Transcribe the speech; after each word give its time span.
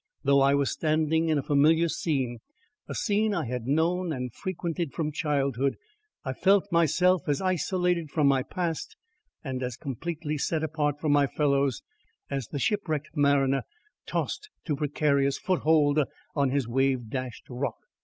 Though 0.23 0.41
I 0.41 0.55
was 0.55 0.71
standing 0.71 1.29
in 1.29 1.37
a 1.37 1.43
familiar 1.43 1.87
scene 1.87 2.39
a 2.89 2.95
scene 2.95 3.35
I 3.35 3.45
had 3.45 3.67
known 3.67 4.11
and 4.11 4.33
frequented 4.33 4.93
from 4.93 5.11
childhood, 5.11 5.77
I 6.25 6.33
felt 6.33 6.71
myself 6.71 7.29
as 7.29 7.39
isolated 7.39 8.09
from 8.09 8.25
my 8.25 8.41
past 8.41 8.97
and 9.43 9.61
as 9.61 9.77
completely 9.77 10.39
set 10.39 10.63
apart 10.63 10.99
from 10.99 11.11
my 11.11 11.27
fellows 11.27 11.83
as 12.31 12.47
the 12.47 12.57
shipwrecked 12.57 13.09
mariner 13.15 13.61
tossed 14.07 14.49
to 14.65 14.75
precarious 14.75 15.37
foot 15.37 15.59
hold 15.59 15.99
on 16.35 16.49
his 16.49 16.67
wave 16.67 17.09
dashed 17.11 17.45
rock. 17.47 17.77